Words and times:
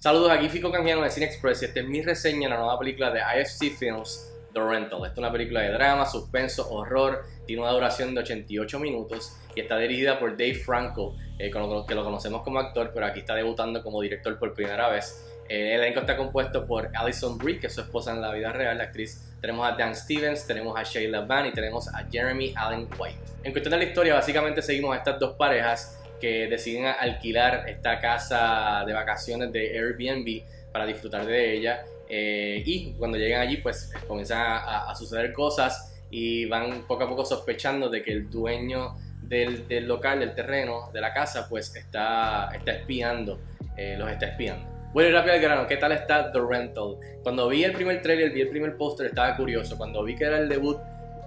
Saludos, 0.00 0.30
aquí 0.30 0.48
Fico 0.48 0.70
Canjiano 0.70 1.02
de 1.02 1.10
Cine 1.10 1.26
Express 1.26 1.60
y 1.62 1.64
esta 1.64 1.80
es 1.80 1.88
mi 1.88 2.02
reseña 2.02 2.46
de 2.46 2.50
la 2.50 2.60
nueva 2.60 2.78
película 2.78 3.10
de 3.10 3.18
IFC 3.18 3.76
Films, 3.76 4.32
The 4.52 4.60
Rental. 4.60 5.00
Esta 5.00 5.14
es 5.14 5.18
una 5.18 5.32
película 5.32 5.62
de 5.62 5.72
drama, 5.72 6.06
suspenso, 6.06 6.70
horror, 6.70 7.24
tiene 7.48 7.62
una 7.62 7.72
duración 7.72 8.14
de 8.14 8.20
88 8.20 8.78
minutos 8.78 9.36
y 9.56 9.60
está 9.60 9.76
dirigida 9.76 10.20
por 10.20 10.36
Dave 10.36 10.54
Franco, 10.54 11.16
eh, 11.36 11.50
que 11.50 11.94
lo 11.96 12.04
conocemos 12.04 12.42
como 12.42 12.60
actor, 12.60 12.92
pero 12.94 13.06
aquí 13.06 13.18
está 13.18 13.34
debutando 13.34 13.82
como 13.82 14.00
director 14.00 14.38
por 14.38 14.54
primera 14.54 14.88
vez. 14.88 15.26
El 15.48 15.80
elenco 15.80 15.98
está 15.98 16.16
compuesto 16.16 16.64
por 16.64 16.90
Alison 16.94 17.36
Brie, 17.36 17.58
que 17.58 17.66
es 17.66 17.74
su 17.74 17.80
esposa 17.80 18.12
en 18.12 18.20
la 18.20 18.32
vida 18.32 18.52
real, 18.52 18.78
la 18.78 18.84
actriz. 18.84 19.34
Tenemos 19.40 19.66
a 19.66 19.74
Dan 19.74 19.96
Stevens, 19.96 20.46
tenemos 20.46 20.78
a 20.78 20.84
Shayla 20.84 21.22
Van 21.22 21.46
y 21.46 21.50
tenemos 21.50 21.92
a 21.92 22.06
Jeremy 22.08 22.54
Allen 22.54 22.88
White. 22.96 23.18
En 23.42 23.50
cuestión 23.50 23.72
de 23.72 23.78
la 23.78 23.84
historia, 23.84 24.14
básicamente 24.14 24.62
seguimos 24.62 24.94
a 24.94 24.98
estas 24.98 25.18
dos 25.18 25.34
parejas 25.34 25.98
que 26.20 26.48
deciden 26.48 26.86
alquilar 26.86 27.68
esta 27.68 28.00
casa 28.00 28.84
de 28.86 28.92
vacaciones 28.92 29.52
de 29.52 29.78
Airbnb 29.78 30.42
para 30.72 30.86
disfrutar 30.86 31.26
de 31.26 31.54
ella. 31.54 31.84
Eh, 32.08 32.62
y 32.64 32.92
cuando 32.92 33.18
llegan 33.18 33.40
allí, 33.42 33.58
pues 33.58 33.92
comienzan 34.06 34.40
a, 34.40 34.94
suceder 34.94 35.32
cosas 35.32 35.94
y 36.10 36.46
van 36.46 36.86
poco 36.86 37.04
a 37.04 37.08
poco 37.08 37.24
sospechando 37.24 37.90
de 37.90 38.02
que 38.02 38.12
el 38.12 38.30
dueño 38.30 38.96
del, 39.22 39.86
local, 39.86 40.20
del 40.20 40.34
terreno, 40.34 40.90
de 40.92 41.00
la 41.00 41.12
casa, 41.12 41.48
pues 41.48 41.74
está, 41.76 42.48
está 42.54 42.72
espiando, 42.72 43.40
eh, 43.76 43.96
los 43.98 44.10
está 44.10 44.26
espiando. 44.26 44.78
Bueno, 44.94 45.14
rápido 45.14 45.34
al 45.34 45.40
grano, 45.40 45.66
¿qué 45.66 45.76
tal 45.76 45.92
está 45.92 46.32
The 46.32 46.40
Rental? 46.40 46.96
Cuando 47.22 47.46
vi 47.48 47.62
el 47.62 47.72
primer 47.72 48.00
trailer, 48.00 48.30
vi 48.30 48.40
el 48.40 48.48
primer 48.48 48.76
póster, 48.76 49.08
estaba 49.08 49.36
curioso. 49.36 49.76
Cuando 49.76 50.02
vi 50.02 50.16
que 50.16 50.24
era 50.24 50.38
el 50.38 50.48
debut 50.48 50.78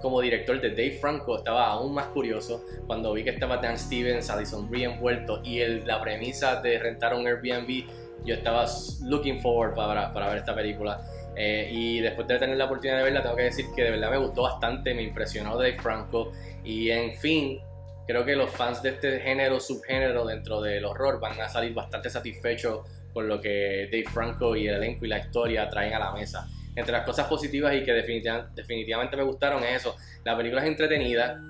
como 0.01 0.21
director 0.21 0.59
de 0.59 0.69
Dave 0.69 0.97
Franco 0.99 1.37
estaba 1.37 1.67
aún 1.67 1.93
más 1.93 2.07
curioso 2.07 2.65
cuando 2.87 3.13
vi 3.13 3.23
que 3.23 3.29
estaba 3.29 3.57
Dan 3.57 3.77
Stevens, 3.77 4.29
Alison 4.29 4.69
Brie 4.69 4.85
envuelto 4.85 5.41
y 5.43 5.59
el, 5.59 5.85
la 5.85 6.01
premisa 6.01 6.61
de 6.61 6.79
rentar 6.79 7.13
un 7.13 7.27
Airbnb, 7.27 7.85
yo 8.25 8.35
estaba 8.35 8.65
looking 9.03 9.41
forward 9.41 9.75
para, 9.75 10.13
para 10.13 10.29
ver 10.29 10.37
esta 10.37 10.55
película. 10.55 11.01
Eh, 11.35 11.69
y 11.71 11.99
después 12.01 12.27
de 12.27 12.37
tener 12.37 12.57
la 12.57 12.65
oportunidad 12.65 12.97
de 12.97 13.03
verla, 13.03 13.23
tengo 13.23 13.35
que 13.37 13.43
decir 13.43 13.65
que 13.75 13.83
de 13.83 13.91
verdad 13.91 14.11
me 14.11 14.17
gustó 14.17 14.43
bastante, 14.43 14.93
me 14.93 15.03
impresionó 15.03 15.57
Dave 15.57 15.79
Franco 15.79 16.33
y 16.63 16.89
en 16.89 17.15
fin, 17.15 17.59
creo 18.05 18.25
que 18.25 18.35
los 18.35 18.51
fans 18.51 18.81
de 18.81 18.89
este 18.89 19.19
género, 19.21 19.59
subgénero 19.59 20.25
dentro 20.25 20.61
del 20.61 20.83
horror 20.83 21.19
van 21.21 21.39
a 21.39 21.47
salir 21.47 21.73
bastante 21.73 22.09
satisfechos 22.09 22.81
con 23.13 23.27
lo 23.27 23.39
que 23.39 23.87
Dave 23.91 24.05
Franco 24.11 24.55
y 24.55 24.67
el 24.67 24.75
elenco 24.75 25.05
y 25.05 25.09
la 25.09 25.19
historia 25.19 25.69
traen 25.69 25.93
a 25.93 25.99
la 25.99 26.11
mesa 26.11 26.47
entre 26.75 26.91
las 26.91 27.05
cosas 27.05 27.27
positivas 27.27 27.75
y 27.75 27.83
que 27.83 27.93
definitivamente 27.93 29.17
me 29.17 29.23
gustaron 29.23 29.63
es 29.63 29.81
eso. 29.81 29.95
La 30.23 30.37
película 30.37 30.61
es 30.61 30.67
entretenida. 30.67 31.41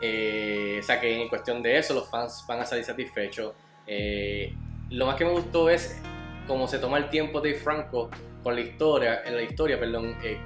Eh, 0.00 0.78
o 0.80 0.82
sea 0.82 1.00
que 1.00 1.22
en 1.22 1.28
cuestión 1.28 1.62
de 1.62 1.78
eso 1.78 1.94
los 1.94 2.08
fans 2.08 2.44
van 2.46 2.60
a 2.60 2.66
salir 2.66 2.84
satisfechos. 2.84 3.54
Eh, 3.86 4.54
lo 4.90 5.06
más 5.06 5.16
que 5.16 5.24
me 5.24 5.32
gustó 5.32 5.68
es 5.68 6.00
cómo 6.46 6.68
se 6.68 6.78
toma 6.78 6.98
el 6.98 7.08
tiempo 7.08 7.40
de 7.40 7.54
Franco 7.54 8.10
con 8.42 8.54
la 8.54 8.60
historia, 8.60 9.22
en 9.24 9.36
la 9.36 9.42
historia, 9.42 9.78
perdón, 9.78 10.16
eh, 10.22 10.38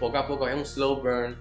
poco 0.00 0.18
a 0.18 0.26
poco 0.26 0.48
es 0.48 0.54
un 0.54 0.66
slow 0.66 0.96
burn, 1.00 1.36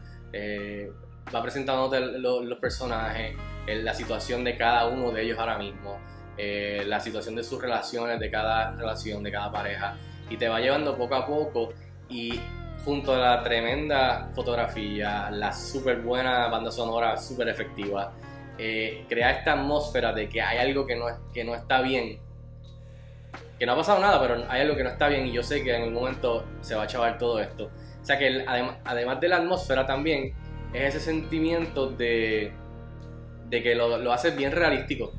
va 1.33 1.41
presentando 1.41 1.89
los, 2.19 2.59
personajes, 2.59 3.35
la 3.67 3.93
situación 3.95 4.43
de 4.43 4.55
cada 4.55 4.87
uno 4.87 5.11
de 5.11 5.23
ellos 5.23 5.39
ahora 5.39 5.57
mismo, 5.57 5.99
la 6.37 6.99
situación 6.99 7.35
de 7.35 7.43
sus 7.43 7.59
relaciones, 7.59 8.19
de 8.19 8.29
cada 8.29 8.75
relación, 8.75 9.23
de 9.23 9.31
cada 9.31 9.51
pareja 9.51 9.97
y 10.29 10.37
te 10.37 10.47
va 10.47 10.59
llevando 10.59 10.97
poco 10.97 11.15
a 11.15 11.25
poco 11.25 11.69
y 12.09 12.39
junto 12.83 13.15
a 13.15 13.17
la 13.17 13.43
tremenda 13.43 14.29
fotografía, 14.35 15.29
la 15.31 15.51
súper 15.51 16.01
buena 16.01 16.47
banda 16.47 16.71
sonora, 16.71 17.17
súper 17.17 17.49
efectiva, 17.49 18.13
eh, 18.57 19.05
crea 19.09 19.31
esta 19.31 19.53
atmósfera 19.53 20.13
de 20.13 20.29
que 20.29 20.41
hay 20.41 20.59
algo 20.59 20.85
que 20.85 20.95
no, 20.95 21.05
que 21.33 21.43
no 21.43 21.55
está 21.55 21.81
bien. 21.81 22.19
Que 23.57 23.65
no 23.65 23.73
ha 23.73 23.75
pasado 23.75 23.99
nada, 23.99 24.19
pero 24.21 24.45
hay 24.49 24.61
algo 24.61 24.75
que 24.75 24.83
no 24.83 24.89
está 24.89 25.07
bien 25.07 25.25
y 25.27 25.31
yo 25.31 25.41
sé 25.41 25.63
que 25.63 25.75
en 25.75 25.83
algún 25.83 25.95
momento 25.95 26.45
se 26.61 26.75
va 26.75 26.83
a 26.83 26.87
chavar 26.87 27.17
todo 27.17 27.39
esto. 27.39 27.71
O 28.01 28.05
sea 28.05 28.19
que 28.19 28.45
además 28.47 29.19
de 29.19 29.29
la 29.29 29.37
atmósfera 29.37 29.85
también 29.85 30.33
es 30.73 30.95
ese 30.95 30.99
sentimiento 30.99 31.89
de, 31.89 32.51
de 33.49 33.63
que 33.63 33.73
lo, 33.73 33.97
lo 33.97 34.13
hace 34.13 34.31
bien 34.31 34.51
realístico. 34.51 35.13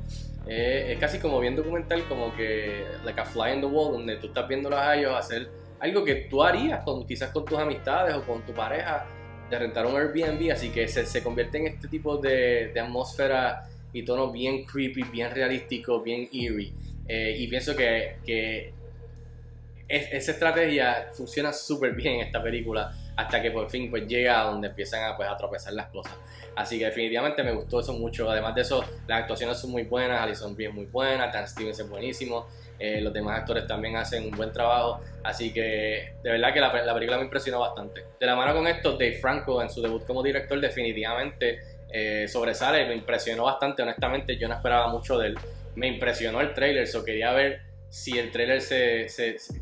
Eh, 0.49 0.93
es 0.93 0.99
casi 0.99 1.19
como 1.19 1.39
bien 1.39 1.55
documental, 1.55 2.03
como 2.07 2.35
que, 2.35 2.85
like 3.03 3.19
a 3.19 3.25
fly 3.25 3.53
in 3.53 3.61
the 3.61 3.67
wall, 3.67 3.93
donde 3.93 4.15
tú 4.17 4.27
estás 4.27 4.47
viendo 4.47 4.75
a 4.75 4.95
ellos 4.95 5.13
hacer 5.13 5.49
algo 5.79 6.03
que 6.03 6.15
tú 6.29 6.43
harías 6.43 6.83
con, 6.83 7.05
quizás 7.05 7.31
con 7.31 7.45
tus 7.45 7.57
amistades 7.57 8.15
o 8.15 8.23
con 8.23 8.45
tu 8.45 8.53
pareja, 8.53 9.05
de 9.49 9.59
rentar 9.59 9.85
un 9.85 9.95
Airbnb, 9.95 10.51
así 10.51 10.69
que 10.69 10.87
se, 10.87 11.05
se 11.05 11.23
convierte 11.23 11.57
en 11.57 11.67
este 11.67 11.87
tipo 11.87 12.17
de, 12.17 12.71
de, 12.73 12.79
atmósfera 12.79 13.67
y 13.93 14.03
tono 14.03 14.31
bien 14.31 14.65
creepy, 14.65 15.03
bien 15.03 15.31
realístico, 15.31 16.01
bien 16.01 16.27
eerie. 16.33 16.73
Eh, 17.07 17.35
y 17.39 17.47
pienso 17.47 17.75
que, 17.75 18.17
que 18.25 18.73
esa 19.87 20.31
estrategia 20.31 21.09
funciona 21.13 21.53
súper 21.53 21.93
bien 21.93 22.15
en 22.15 22.21
esta 22.21 22.43
película 22.43 22.93
hasta 23.15 23.41
que 23.41 23.51
por 23.51 23.69
fin 23.69 23.89
pues 23.89 24.05
llega 24.05 24.41
a 24.41 24.51
donde 24.51 24.67
empiezan 24.67 25.03
a, 25.09 25.15
pues, 25.15 25.29
a 25.29 25.37
tropezar 25.37 25.73
las 25.73 25.87
cosas. 25.87 26.13
Así 26.57 26.79
que 26.79 26.85
definitivamente 26.85 27.43
me 27.43 27.51
gustó 27.51 27.79
eso 27.79 27.93
mucho. 27.93 28.29
Además 28.29 28.55
de 28.55 28.61
eso, 28.61 28.83
las 29.07 29.21
actuaciones 29.21 29.59
son 29.59 29.69
muy 29.69 29.83
buenas, 29.83 30.19
Alison 30.19 30.55
Brie 30.55 30.69
es 30.69 30.73
muy 30.73 30.85
buena, 30.85 31.27
Dan 31.27 31.47
Stevens 31.47 31.79
es 31.79 31.87
buenísimo, 31.87 32.47
eh, 32.79 32.99
los 32.99 33.13
demás 33.13 33.39
actores 33.39 33.67
también 33.67 33.95
hacen 33.95 34.25
un 34.25 34.31
buen 34.31 34.51
trabajo. 34.51 34.99
Así 35.23 35.53
que 35.53 36.13
de 36.23 36.31
verdad 36.31 36.51
que 36.53 36.59
la, 36.59 36.71
película 36.71 37.17
me 37.17 37.25
impresionó 37.25 37.59
bastante. 37.59 38.05
De 38.19 38.25
la 38.25 38.35
mano 38.35 38.55
con 38.55 38.65
esto, 38.65 38.93
Dave 38.93 39.19
Franco 39.19 39.61
en 39.61 39.69
su 39.69 39.83
debut 39.83 40.03
como 40.05 40.23
director 40.23 40.59
definitivamente 40.59 41.59
eh, 41.91 42.27
sobresale, 42.27 42.87
me 42.87 42.95
impresionó 42.95 43.43
bastante, 43.43 43.83
honestamente 43.83 44.35
yo 44.35 44.47
no 44.47 44.55
esperaba 44.55 44.87
mucho 44.87 45.19
de 45.19 45.27
él. 45.27 45.35
Me 45.75 45.87
impresionó 45.87 46.41
el 46.41 46.55
trailer, 46.55 46.87
so 46.87 47.05
quería 47.05 47.33
ver 47.33 47.61
si 47.89 48.17
el 48.17 48.31
trailer 48.31 48.61
se, 48.61 49.07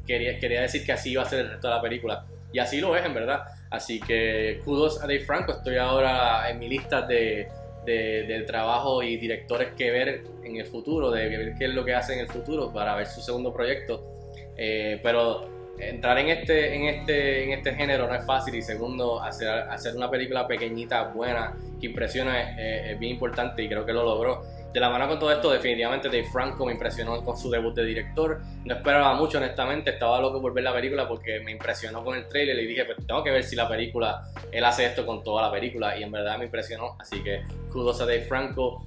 quería, 0.08 0.40
quería 0.40 0.62
decir 0.62 0.86
que 0.86 0.94
así 0.94 1.12
iba 1.12 1.24
a 1.24 1.26
ser 1.26 1.40
el 1.40 1.50
resto 1.50 1.68
de 1.68 1.74
la 1.74 1.82
película. 1.82 2.26
Y 2.54 2.60
así 2.60 2.80
lo 2.80 2.96
es, 2.96 3.06
en 3.06 3.14
verdad. 3.14 3.44
Así 3.70 4.00
que 4.00 4.62
kudos 4.64 5.02
a 5.02 5.08
Dave 5.08 5.22
Franco. 5.22 5.54
Estoy 5.54 5.78
ahora 5.78 6.50
en 6.50 6.60
mi 6.60 6.70
lista 6.70 7.02
de, 7.02 7.48
de, 7.86 8.44
trabajo 8.48 9.04
y 9.04 9.18
directores 9.18 9.70
que 9.78 9.92
ver 9.92 10.24
en 10.44 10.58
el 10.58 10.66
futuro, 10.66 11.12
de 11.12 11.28
ver 11.28 11.54
qué 11.58 11.66
es 11.66 11.74
lo 11.74 11.84
que 11.84 11.94
hace 11.94 12.14
en 12.14 12.20
el 12.20 12.28
futuro 12.28 12.72
para 12.72 12.96
ver 12.96 13.08
su 13.08 13.22
segundo 13.22 13.54
proyecto. 13.54 14.04
Eh, 14.58 15.00
pero 15.04 15.50
entrar 15.78 16.18
en 16.20 16.30
este, 16.30 16.76
en, 16.76 16.84
este, 16.84 17.44
en 17.44 17.52
este 17.52 17.74
género 17.74 18.08
no 18.08 18.16
es 18.16 18.26
fácil 18.26 18.56
y 18.56 18.62
segundo, 18.62 19.22
hacer, 19.22 19.50
hacer 19.50 19.96
una 19.96 20.10
película 20.10 20.48
pequeñita, 20.48 21.04
buena, 21.10 21.54
que 21.80 21.88
impresiona 21.88 22.58
es 22.92 22.98
bien 22.98 23.14
importante 23.14 23.62
y 23.62 23.68
creo 23.68 23.86
que 23.86 23.92
lo 23.92 24.04
logró 24.04 24.44
de 24.76 24.82
la 24.82 24.90
mano 24.90 25.08
con 25.08 25.18
todo 25.18 25.32
esto, 25.32 25.54
definitivamente 25.54 26.10
Dave 26.10 26.26
Franco 26.26 26.66
me 26.66 26.74
impresionó 26.74 27.24
con 27.24 27.38
su 27.38 27.50
debut 27.50 27.74
de 27.74 27.86
director. 27.86 28.42
No 28.66 28.76
esperaba 28.76 29.14
mucho, 29.14 29.38
honestamente. 29.38 29.92
Estaba 29.92 30.20
loco 30.20 30.42
por 30.42 30.54
ver 30.54 30.66
la 30.66 30.74
película 30.74 31.08
porque 31.08 31.40
me 31.40 31.52
impresionó 31.52 32.04
con 32.04 32.18
el 32.18 32.28
trailer 32.28 32.60
y 32.60 32.68
dije, 32.68 32.84
pues 32.84 32.98
tengo 33.08 33.24
que 33.24 33.32
ver 33.32 33.46
si 33.46 33.56
la 33.56 33.70
película, 33.70 34.28
él 34.52 34.66
hace 34.66 34.86
esto 34.86 35.06
con 35.06 35.24
toda 35.24 35.44
la 35.44 35.52
película. 35.52 35.98
Y 35.98 36.04
en 36.04 36.12
verdad 36.12 36.38
me 36.38 36.44
impresionó. 36.44 36.98
Así 37.00 37.24
que 37.24 37.44
kudos 37.72 38.02
a 38.02 38.06
Dave 38.06 38.24
Franco. 38.24 38.84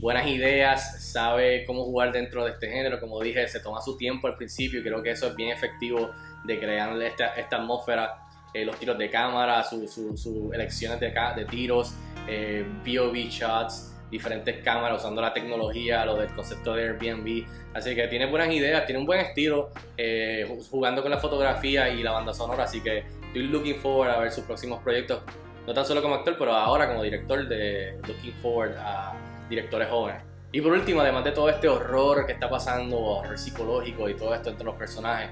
Buenas 0.00 0.26
ideas, 0.26 1.10
sabe 1.12 1.64
cómo 1.64 1.84
jugar 1.84 2.12
dentro 2.12 2.44
de 2.44 2.50
este 2.50 2.68
género. 2.68 3.00
Como 3.00 3.18
dije, 3.22 3.48
se 3.48 3.60
toma 3.60 3.80
su 3.80 3.96
tiempo 3.96 4.26
al 4.26 4.36
principio 4.36 4.80
y 4.80 4.82
creo 4.82 5.02
que 5.02 5.12
eso 5.12 5.28
es 5.28 5.34
bien 5.34 5.48
efectivo 5.48 6.10
de 6.44 6.58
crear 6.58 7.00
esta, 7.00 7.28
esta 7.36 7.56
atmósfera. 7.56 8.18
Eh, 8.52 8.66
los 8.66 8.78
tiros 8.78 8.98
de 8.98 9.08
cámara, 9.08 9.64
sus 9.64 9.90
su, 9.90 10.50
elecciones 10.52 11.00
de, 11.00 11.10
de 11.36 11.44
tiros, 11.46 11.94
eh, 12.28 12.66
POV 12.84 13.14
shots 13.30 13.91
diferentes 14.12 14.62
cámaras, 14.62 15.00
usando 15.00 15.22
la 15.22 15.32
tecnología, 15.32 16.04
lo 16.04 16.16
del 16.16 16.32
concepto 16.34 16.74
de 16.74 16.84
Airbnb. 16.84 17.46
Así 17.72 17.94
que 17.94 18.06
tiene 18.08 18.26
buenas 18.26 18.52
ideas, 18.52 18.84
tiene 18.84 19.00
un 19.00 19.06
buen 19.06 19.20
estilo, 19.20 19.70
eh, 19.96 20.46
jugando 20.70 21.00
con 21.00 21.10
la 21.10 21.16
fotografía 21.16 21.88
y 21.88 22.02
la 22.02 22.10
banda 22.12 22.34
sonora. 22.34 22.64
Así 22.64 22.82
que 22.82 22.98
estoy 22.98 23.44
looking 23.44 23.76
forward 23.76 24.10
a 24.10 24.18
ver 24.18 24.30
sus 24.30 24.44
próximos 24.44 24.82
proyectos, 24.82 25.22
no 25.66 25.72
tan 25.72 25.86
solo 25.86 26.02
como 26.02 26.16
actor, 26.16 26.36
pero 26.38 26.52
ahora 26.52 26.88
como 26.88 27.02
director 27.02 27.48
de 27.48 27.98
Looking 28.06 28.34
Forward 28.42 28.76
a 28.76 29.14
directores 29.48 29.88
jóvenes. 29.88 30.22
Y 30.52 30.60
por 30.60 30.72
último, 30.72 31.00
además 31.00 31.24
de 31.24 31.32
todo 31.32 31.48
este 31.48 31.66
horror 31.66 32.26
que 32.26 32.32
está 32.32 32.50
pasando, 32.50 33.00
horror 33.00 33.38
psicológico 33.38 34.10
y 34.10 34.14
todo 34.14 34.34
esto 34.34 34.50
entre 34.50 34.66
los 34.66 34.74
personajes, 34.74 35.30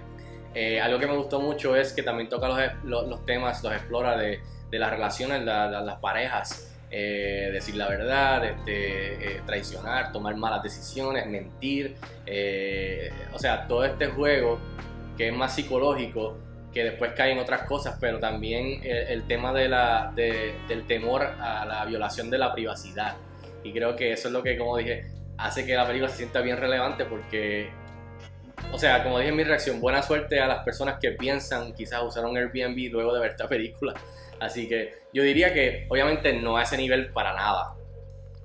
eh, 0.55 0.81
algo 0.81 0.99
que 0.99 1.07
me 1.07 1.17
gustó 1.17 1.39
mucho 1.39 1.77
es 1.77 1.93
que 1.93 2.03
también 2.03 2.31
toca 2.31 2.49
los, 2.49 3.07
los, 3.07 3.27
temas, 3.27 3.63
los 3.63 3.75
explora 3.75 4.17
de, 4.17 4.41
de 4.71 4.79
las 4.79 4.91
relaciones, 4.91 5.41
de 5.41 5.45
las 5.45 5.99
parejas 6.01 6.71
eh, 6.93 7.51
decir 7.53 7.77
la 7.77 7.89
verdad, 7.89 8.45
este, 8.45 9.37
eh, 9.37 9.43
traicionar, 9.47 10.11
tomar 10.13 10.37
malas 10.37 10.63
decisiones, 10.63 11.27
mentir. 11.27 11.97
Eh, 12.27 13.11
o 13.33 13.39
sea, 13.39 13.67
todo 13.69 13.85
este 13.85 14.09
juego 14.09 14.59
que 15.17 15.29
es 15.29 15.35
más 15.35 15.55
psicológico, 15.55 16.39
que 16.73 16.85
después 16.85 17.13
cae 17.17 17.33
en 17.33 17.39
otras 17.39 17.63
cosas, 17.63 17.97
pero 18.01 18.19
también 18.19 18.81
el, 18.85 19.25
tema 19.27 19.53
de 19.53 19.69
la, 19.69 20.13
del 20.15 20.87
temor 20.87 21.23
a 21.23 21.65
la 21.67 21.85
violación 21.85 22.31
de 22.31 22.39
la 22.39 22.53
privacidad. 22.53 23.17
Y 23.65 23.73
creo 23.73 23.97
que 23.97 24.13
eso 24.13 24.29
es 24.29 24.33
lo 24.33 24.43
que, 24.43 24.57
como 24.57 24.77
dije, 24.77 25.11
hace 25.37 25.67
que 25.67 25.75
la 25.75 25.87
película 25.87 26.09
se 26.11 26.19
sienta 26.19 26.41
bien 26.41 26.57
relevante 26.57 27.05
porque, 27.05 27.71
o 28.73 28.79
sea, 28.79 29.03
como 29.03 29.19
dije 29.19 29.31
en 29.31 29.37
mi 29.37 29.45
reacción, 29.45 29.81
buena 29.81 30.03
suerte 30.03 30.41
a 30.41 30.47
las 30.47 30.65
personas 30.65 30.99
que 31.01 31.13
piensan 31.13 31.75
quizás 31.75 32.03
usar 32.03 32.25
un 32.25 32.37
Airbnb 32.37 32.91
luego 32.91 33.15
de 33.15 33.21
ver 33.21 33.31
esta 33.31 33.49
película 33.49 33.95
Así 34.41 34.67
que 34.67 34.95
yo 35.13 35.23
diría 35.23 35.53
que 35.53 35.87
obviamente 35.89 36.33
no 36.33 36.57
a 36.57 36.63
ese 36.63 36.77
nivel 36.77 37.13
para 37.13 37.35
nada. 37.35 37.75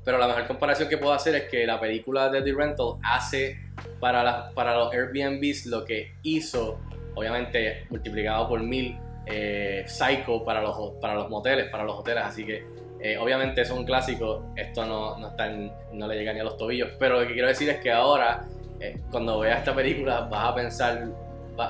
Pero 0.04 0.19
la 0.19 0.27
mejor 0.27 0.45
comparación 0.45 0.88
que 0.88 0.98
puedo 0.98 1.13
hacer 1.13 1.33
es 1.36 1.44
que 1.45 1.66
la 1.66 1.80
película 1.80 2.30
de 2.30 2.42
The 2.44 2.54
Rental 2.54 2.98
hace 3.01 3.57
para, 4.00 4.51
para 4.54 4.75
los 4.75 4.94
Airbnbs 4.94 5.66
lo 5.68 5.83
que 5.83 6.13
hizo, 6.22 6.80
obviamente 7.16 7.88
multiplicado 7.89 8.48
por 8.48 8.62
mil, 8.62 9.00
eh, 9.25 9.83
Psycho 9.88 10.44
para 10.44 10.62
los, 10.62 10.92
para 11.01 11.16
los 11.16 11.30
moteles, 11.30 11.69
para 11.69 11.86
los 11.86 11.98
hoteles. 11.98 12.24
Así 12.24 12.45
que 12.45 12.63
eh, 13.00 13.18
obviamente 13.18 13.62
es 13.62 13.72
un 13.72 13.86
clásico, 13.86 14.54
esto 14.56 14.86
no, 14.86 15.18
no, 15.18 15.30
está 15.30 15.50
no 15.50 16.07
le 16.07 16.16
llega 16.18 16.33
ni 16.33 16.42
a 16.42 16.44
los 16.44 16.57
tobillos. 16.57 16.89
Pero 17.00 17.22
lo 17.22 17.27
que 17.27 17.33
quiero 17.33 17.48
decir 17.48 17.69
es 17.69 17.77
que 17.77 17.92
ahora, 17.92 18.45
eh, 18.80 19.00
cuando 19.12 19.39
veas 19.39 19.60
esta 19.60 19.75
película, 19.75 20.22
vas 20.22 20.51
a 20.51 20.56
pensar 20.56 21.07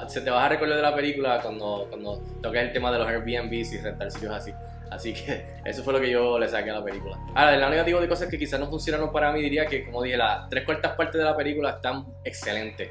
se 0.07 0.22
te 0.22 0.30
vas 0.30 0.46
a 0.46 0.50
recordar 0.50 0.78
de 0.78 0.81
la 0.81 0.96
película 0.96 1.40
cuando, 1.42 1.86
cuando 1.90 2.22
toques 2.42 2.62
el 2.62 2.74
tema 2.74 2.92
de 2.92 3.00
los 3.00 3.07
Airbnbs 3.07 3.74
y 3.74 3.78
rentar 3.80 4.12
sitios 4.12 4.34
así. 4.34 4.52
Así 4.90 5.13
que 5.13 5.46
eso 5.66 5.84
fue 5.84 5.94
lo 5.94 6.00
que 6.00 6.10
yo 6.10 6.40
le 6.40 6.48
saqué 6.48 6.72
a 6.72 6.75
la 6.75 6.84
película. 6.84 7.18
Ahora, 7.34 7.52
del 7.52 7.60
lado 7.60 7.72
negativo 7.72 8.00
de 8.00 8.07
cosas 8.07 8.30
que 8.30 8.38
quizás 8.38 8.60
no 8.60 8.68
funcionaron 8.68 9.12
para 9.12 9.31
mí, 9.31 9.42
diría 9.42 9.66
que, 9.66 9.86
como 9.86 10.02
dije, 10.02 10.18
las 10.18 10.50
tres 10.50 10.63
cuartas 10.63 10.96
partes 10.96 11.19
de 11.19 11.25
la 11.25 11.36
película 11.36 11.72
están 11.72 12.06
excelentes. 12.24 12.90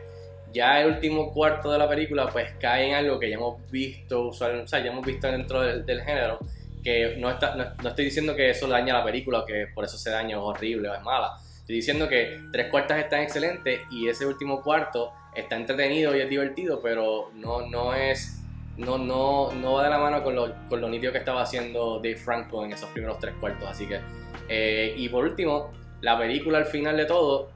Ya 0.52 0.80
el 0.80 0.92
último 0.92 1.32
cuarto 1.32 1.72
de 1.72 1.78
la 1.78 1.88
película, 1.88 2.28
pues 2.28 2.52
cae 2.60 2.88
en 2.88 2.94
algo 2.94 3.18
que 3.18 3.28
ya 3.28 3.36
hemos 3.36 3.68
visto, 3.70 4.28
o 4.28 4.32
sea, 4.32 4.64
ya 4.66 4.90
hemos 4.90 5.04
visto 5.04 5.26
dentro 5.26 5.60
del, 5.60 6.00
género, 6.02 6.38
que 6.82 7.16
no, 7.18 7.28
está, 7.28 7.56
no, 7.56 7.88
estoy 7.88 8.04
diciendo 8.04 8.36
que 8.36 8.50
eso 8.50 8.68
daña 8.68 8.94
la 8.94 9.04
película 9.04 9.44
que 9.44 9.66
por 9.74 9.84
eso 9.84 9.98
se 9.98 10.10
daña 10.10 10.36
es 10.36 10.42
horrible 10.42 10.90
o 10.90 10.94
es 10.94 11.02
mala. 11.02 11.36
Estoy 11.64 11.76
diciendo 11.76 12.10
que 12.10 12.42
tres 12.52 12.70
cuartas 12.70 12.98
están 12.98 13.22
excelentes 13.22 13.80
y 13.90 14.06
ese 14.06 14.26
último 14.26 14.60
cuarto 14.60 15.14
está 15.34 15.56
entretenido 15.56 16.14
y 16.14 16.20
es 16.20 16.28
divertido, 16.28 16.82
pero 16.82 17.30
no, 17.32 17.66
no 17.66 17.94
es. 17.94 18.42
No, 18.76 18.98
no, 18.98 19.50
no 19.50 19.72
va 19.72 19.84
de 19.84 19.88
la 19.88 19.98
mano 19.98 20.22
con 20.22 20.34
lo, 20.34 20.54
con 20.68 20.82
lo 20.82 20.90
nítido 20.90 21.10
que 21.10 21.18
estaba 21.18 21.40
haciendo 21.40 22.00
Dave 22.00 22.16
Franco 22.16 22.62
en 22.66 22.72
esos 22.72 22.90
primeros 22.90 23.18
tres 23.18 23.32
cuartos. 23.40 23.66
Así 23.66 23.86
que. 23.86 23.98
Eh, 24.46 24.92
y 24.94 25.08
por 25.08 25.24
último, 25.24 25.70
la 26.02 26.18
película 26.18 26.58
al 26.58 26.66
final 26.66 26.98
de 26.98 27.06
todo, 27.06 27.48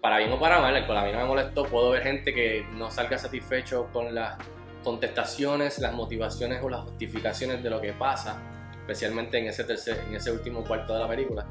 para 0.00 0.18
bien 0.18 0.30
o 0.30 0.38
para 0.38 0.60
mal, 0.60 0.76
el 0.76 0.86
cual 0.86 0.98
a 0.98 1.04
mí 1.04 1.10
no 1.10 1.18
me 1.18 1.24
molestó, 1.24 1.64
puedo 1.64 1.90
ver 1.90 2.04
gente 2.04 2.32
que 2.32 2.64
no 2.74 2.92
salga 2.92 3.18
satisfecho 3.18 3.88
con 3.92 4.14
las 4.14 4.38
contestaciones, 4.84 5.80
las 5.80 5.94
motivaciones 5.94 6.62
o 6.62 6.68
las 6.68 6.82
justificaciones 6.82 7.60
de 7.60 7.70
lo 7.70 7.80
que 7.80 7.92
pasa, 7.92 8.40
especialmente 8.82 9.36
en 9.38 9.46
ese, 9.46 9.64
tercer, 9.64 10.00
en 10.06 10.14
ese 10.14 10.30
último 10.30 10.62
cuarto 10.62 10.94
de 10.94 11.00
la 11.00 11.08
película. 11.08 11.44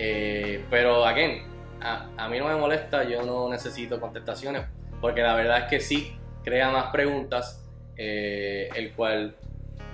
Eh, 0.00 0.64
pero, 0.70 1.04
again, 1.04 1.42
a, 1.80 2.08
a, 2.16 2.28
mí 2.28 2.38
no 2.38 2.46
me 2.46 2.54
molesta, 2.54 3.04
yo 3.04 3.22
no 3.22 3.48
necesito 3.48 4.00
contestaciones 4.00 4.64
porque 5.00 5.22
la 5.22 5.34
verdad 5.34 5.58
es 5.58 5.64
que 5.64 5.80
sí 5.80 6.16
crea 6.44 6.70
más 6.70 6.90
preguntas, 6.90 7.64
eh, 7.96 8.68
el 8.74 8.92
cual, 8.92 9.36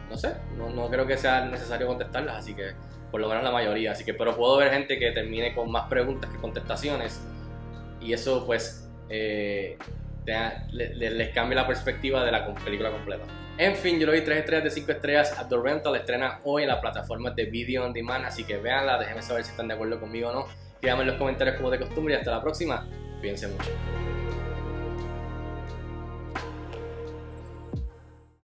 no 0.08 0.16
sé, 0.16 0.34
no, 0.56 0.88
creo 0.88 1.06
que 1.06 1.16
sea 1.16 1.44
necesario 1.46 1.86
contestarlas, 1.86 2.36
así 2.36 2.54
que 2.54 2.72
por 3.10 3.20
lo 3.20 3.28
menos 3.28 3.44
la 3.44 3.50
mayoría, 3.50 3.92
así 3.92 4.04
que 4.04 4.14
pero 4.14 4.36
puedo 4.36 4.56
ver 4.56 4.72
gente 4.72 4.98
que 4.98 5.12
termine 5.12 5.54
con 5.54 5.70
más 5.70 5.88
preguntas 5.88 6.30
que 6.30 6.38
contestaciones 6.38 7.20
y 8.00 8.12
eso 8.12 8.44
pues 8.44 8.88
eh, 9.08 9.78
les 10.72 11.28
cambia 11.30 11.56
la 11.56 11.66
perspectiva 11.66 12.24
de 12.24 12.32
la 12.32 12.54
película 12.54 12.90
completa. 12.90 13.24
En 13.56 13.76
fin, 13.76 14.00
yo 14.00 14.06
le 14.06 14.12
doy 14.12 14.22
3 14.22 14.38
estrellas 14.38 14.64
de 14.64 14.70
5 14.70 14.92
estrellas 14.92 15.38
a 15.38 15.48
The 15.48 15.56
Rental, 15.62 15.94
estrena 15.94 16.40
hoy 16.42 16.62
en 16.62 16.68
la 16.68 16.80
plataforma 16.80 17.30
de 17.30 17.44
Video 17.44 17.84
On 17.84 17.92
Demand, 17.92 18.24
así 18.24 18.44
que 18.44 18.56
véanla, 18.56 18.98
déjenme 18.98 19.22
saber 19.22 19.44
si 19.44 19.50
están 19.50 19.68
de 19.68 19.74
acuerdo 19.74 20.00
conmigo 20.00 20.30
o 20.30 20.32
no. 20.32 20.46
Díganme 20.82 21.02
en 21.02 21.08
los 21.08 21.16
comentarios 21.16 21.56
como 21.56 21.70
de 21.70 21.78
costumbre 21.78 22.14
y 22.14 22.16
hasta 22.16 22.32
la 22.32 22.42
próxima. 22.42 22.86
Cuídense 23.20 23.46
mucho. 23.48 23.70